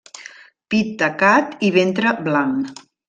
[0.73, 2.73] Pit tacat i ventre blanc.